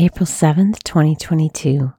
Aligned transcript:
April 0.00 0.26
7th, 0.26 0.84
2022. 0.84 1.92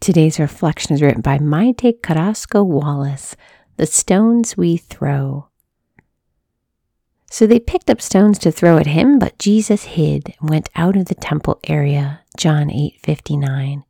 Today's 0.00 0.40
reflection 0.40 0.96
is 0.96 1.00
written 1.00 1.20
by 1.20 1.38
Maite 1.38 2.02
Carrasco 2.02 2.64
Wallace 2.64 3.36
The 3.76 3.86
Stones 3.86 4.56
We 4.56 4.76
Throw. 4.76 5.46
So 7.30 7.46
they 7.46 7.60
picked 7.60 7.88
up 7.88 8.00
stones 8.00 8.36
to 8.40 8.50
throw 8.50 8.78
at 8.78 8.88
him, 8.88 9.20
but 9.20 9.38
Jesus 9.38 9.84
hid 9.84 10.34
and 10.40 10.50
went 10.50 10.70
out 10.74 10.96
of 10.96 11.04
the 11.04 11.14
temple 11.14 11.60
area. 11.68 12.22
John 12.36 12.68
8:59. 12.68 13.84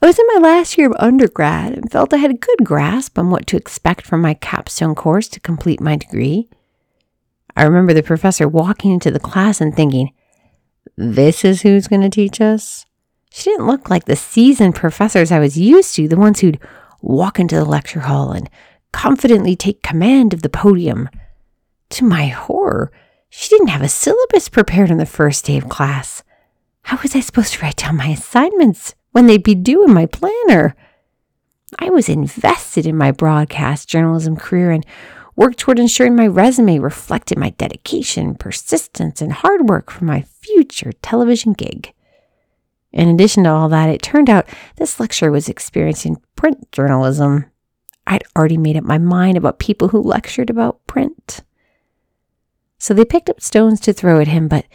I 0.00 0.06
was 0.06 0.18
in 0.18 0.26
my 0.32 0.40
last 0.40 0.78
year 0.78 0.86
of 0.86 0.96
undergrad 0.98 1.74
and 1.74 1.92
felt 1.92 2.14
I 2.14 2.16
had 2.16 2.30
a 2.30 2.46
good 2.48 2.64
grasp 2.64 3.18
on 3.18 3.28
what 3.28 3.46
to 3.48 3.58
expect 3.58 4.06
from 4.06 4.22
my 4.22 4.32
capstone 4.32 4.94
course 4.94 5.28
to 5.28 5.40
complete 5.40 5.78
my 5.82 5.96
degree. 5.96 6.48
I 7.54 7.64
remember 7.64 7.92
the 7.92 8.02
professor 8.02 8.48
walking 8.48 8.92
into 8.92 9.10
the 9.10 9.20
class 9.20 9.60
and 9.60 9.76
thinking, 9.76 10.10
this 10.96 11.44
is 11.44 11.62
who's 11.62 11.88
going 11.88 12.02
to 12.02 12.10
teach 12.10 12.40
us? 12.40 12.86
She 13.32 13.50
didn't 13.50 13.66
look 13.66 13.90
like 13.90 14.04
the 14.04 14.16
seasoned 14.16 14.74
professors 14.74 15.32
I 15.32 15.40
was 15.40 15.58
used 15.58 15.94
to, 15.96 16.06
the 16.06 16.16
ones 16.16 16.40
who'd 16.40 16.60
walk 17.02 17.40
into 17.40 17.56
the 17.56 17.64
lecture 17.64 18.00
hall 18.00 18.32
and 18.32 18.48
confidently 18.92 19.56
take 19.56 19.82
command 19.82 20.32
of 20.32 20.42
the 20.42 20.48
podium. 20.48 21.08
To 21.90 22.04
my 22.04 22.26
horror, 22.26 22.92
she 23.28 23.48
didn't 23.48 23.68
have 23.68 23.82
a 23.82 23.88
syllabus 23.88 24.48
prepared 24.48 24.90
on 24.90 24.98
the 24.98 25.06
first 25.06 25.44
day 25.44 25.58
of 25.58 25.68
class. 25.68 26.22
How 26.82 26.98
was 27.02 27.16
I 27.16 27.20
supposed 27.20 27.54
to 27.54 27.62
write 27.62 27.76
down 27.76 27.96
my 27.96 28.08
assignments 28.08 28.94
when 29.10 29.26
they'd 29.26 29.42
be 29.42 29.54
due 29.54 29.84
in 29.84 29.92
my 29.92 30.06
planner? 30.06 30.76
I 31.78 31.90
was 31.90 32.08
invested 32.08 32.86
in 32.86 32.96
my 32.96 33.10
broadcast 33.10 33.88
journalism 33.88 34.36
career 34.36 34.70
and 34.70 34.86
worked 35.36 35.58
toward 35.58 35.78
ensuring 35.78 36.16
my 36.16 36.26
resume 36.26 36.78
reflected 36.78 37.38
my 37.38 37.50
dedication, 37.50 38.34
persistence, 38.34 39.20
and 39.20 39.32
hard 39.32 39.68
work 39.68 39.90
for 39.90 40.04
my 40.04 40.22
future 40.22 40.92
television 41.02 41.52
gig. 41.52 41.92
In 42.92 43.08
addition 43.08 43.44
to 43.44 43.50
all 43.50 43.68
that, 43.70 43.88
it 43.88 44.02
turned 44.02 44.30
out 44.30 44.48
this 44.76 45.00
lecturer 45.00 45.30
was 45.30 45.48
experiencing 45.48 46.22
print 46.36 46.70
journalism. 46.70 47.46
I'd 48.06 48.24
already 48.36 48.56
made 48.56 48.76
up 48.76 48.84
my 48.84 48.98
mind 48.98 49.36
about 49.36 49.58
people 49.58 49.88
who 49.88 50.00
lectured 50.00 50.50
about 50.50 50.86
print. 50.86 51.42
So 52.78 52.94
they 52.94 53.04
picked 53.04 53.30
up 53.30 53.40
stones 53.40 53.80
to 53.80 53.92
throw 53.92 54.20
at 54.20 54.28
him, 54.28 54.46
but 54.46 54.66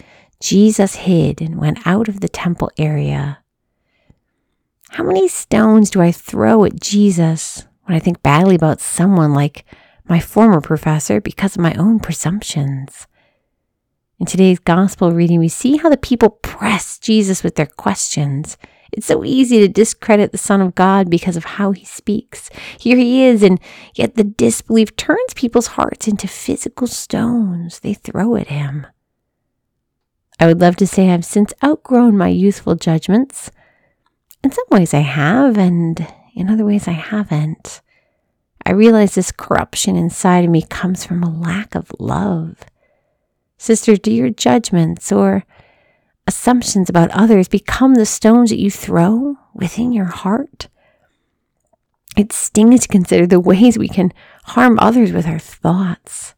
Jesus 0.42 0.96
hid 0.96 1.42
and 1.42 1.58
went 1.58 1.86
out 1.86 2.10
of 2.10 2.20
the 2.20 2.30
temple 2.30 2.72
area. 2.78 3.40
How 4.90 5.04
many 5.04 5.28
stones 5.28 5.90
do 5.90 6.02
I 6.02 6.12
throw 6.12 6.66
at 6.66 6.80
Jesus 6.80 7.66
when 7.84 7.96
I 7.96 8.00
think 8.00 8.24
badly 8.24 8.56
about 8.56 8.82
someone 8.82 9.34
like 9.34 9.64
my 10.10 10.20
former 10.20 10.62
professor 10.62 11.22
because 11.22 11.56
of 11.56 11.62
my 11.62 11.74
own 11.76 12.00
presumptions. 12.00 13.08
In 14.20 14.26
today's 14.26 14.60
gospel 14.60 15.12
reading, 15.12 15.40
we 15.40 15.48
see 15.48 15.78
how 15.78 15.90
the 15.90 15.98
people 15.98 16.30
press 16.30 17.00
Jesus 17.00 17.44
with 17.44 17.56
their 17.56 17.66
questions. 17.66 18.58
It's 18.92 19.06
so 19.06 19.24
easy 19.24 19.60
to 19.60 19.68
discredit 19.68 20.32
the 20.32 20.38
Son 20.38 20.62
of 20.62 20.76
God 20.76 21.10
because 21.10 21.38
of 21.38 21.46
how 21.46 21.72
he 21.72 21.86
speaks. 21.86 22.50
Here 22.78 22.98
he 22.98 23.24
is, 23.24 23.44
and 23.44 23.60
yet 23.94 24.16
the 24.16 24.24
disbelief 24.24 24.96
turns 24.96 25.34
people's 25.36 25.68
hearts 25.68 26.08
into 26.08 26.28
physical 26.28 26.88
stones 26.88 27.80
they 27.80 27.94
throw 27.94 28.36
at 28.36 28.48
him. 28.48 28.88
I 30.40 30.48
would 30.48 30.60
love 30.60 30.76
to 30.78 30.88
say 30.88 31.12
I've 31.12 31.26
since 31.26 31.54
outgrown 31.64 32.18
my 32.18 32.30
youthful 32.30 32.76
judgments. 32.76 33.52
In 34.44 34.52
some 34.52 34.66
ways 34.72 34.94
I 34.94 35.00
have, 35.00 35.58
and 35.58 36.08
in 36.36 36.50
other 36.50 36.66
ways 36.66 36.88
I 36.88 36.94
haven't. 36.94 37.82
I 38.70 38.74
realize 38.74 39.16
this 39.16 39.32
corruption 39.32 39.96
inside 39.96 40.46
of 40.46 40.52
me 40.52 40.62
comes 40.62 41.04
from 41.04 41.24
a 41.24 41.40
lack 41.40 41.74
of 41.74 41.92
love. 41.98 42.60
Sister, 43.58 43.96
do 43.96 44.12
your 44.12 44.30
judgments 44.30 45.12
or 45.12 45.44
assumptions 46.28 46.88
about 46.88 47.10
others 47.10 47.48
become 47.48 47.96
the 47.96 48.06
stones 48.06 48.52
that 48.52 48.60
you 48.60 48.70
throw 48.70 49.38
within 49.56 49.92
your 49.92 50.06
heart? 50.06 50.68
It 52.16 52.32
stings 52.32 52.82
to 52.82 52.88
consider 52.88 53.26
the 53.26 53.40
ways 53.40 53.80
we 53.80 53.88
can 53.88 54.14
harm 54.44 54.78
others 54.80 55.12
with 55.12 55.26
our 55.26 55.40
thoughts. 55.40 56.36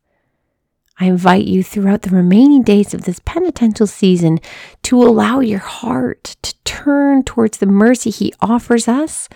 I 1.02 1.08
invite 1.08 1.47
you 1.47 1.64
throughout 1.64 2.03
the 2.03 2.16
remaining 2.16 2.64
days 2.64 2.94
of 2.94 3.02
this 3.02 3.20
penitential 3.25 3.88
season 3.88 4.40
to 4.84 5.03
allow 5.03 5.41
your 5.41 5.59
heart 5.59 6.38
to 6.44 6.56
turn 6.64 7.24
towards 7.24 7.58
the 7.58 7.66
mercy 7.66 8.09
He 8.09 8.34
offers 8.40 8.88
us 8.88 9.28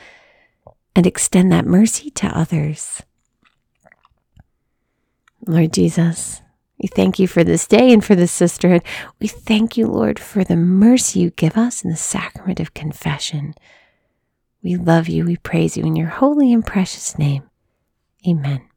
and 0.96 1.06
extend 1.06 1.52
that 1.52 1.66
mercy 1.66 2.10
to 2.12 2.28
others. 2.28 3.02
Lord 5.46 5.74
Jesus, 5.74 6.42
we 6.80 6.88
thank 6.88 7.20
you 7.20 7.28
for 7.28 7.44
this 7.44 7.68
day 7.68 7.94
and 7.94 8.04
for 8.04 8.16
this 8.16 8.32
sisterhood. 8.32 8.84
We 9.20 9.28
thank 9.28 9.78
you, 9.78 9.88
Lord, 9.88 10.20
for 10.20 10.44
the 10.44 10.56
mercy 10.56 11.20
you 11.20 11.30
give 11.32 11.58
us 11.58 11.84
in 11.84 11.90
the 11.90 11.96
sacrament 11.96 12.60
of 12.60 12.74
confession. 12.74 13.54
We 14.64 14.76
love 14.76 15.08
you. 15.08 15.26
We 15.26 15.38
praise 15.38 15.78
you 15.78 15.86
in 15.86 15.96
your 15.96 16.10
holy 16.10 16.52
and 16.52 16.66
precious 16.66 17.18
name. 17.20 17.50
Amen. 18.28 18.68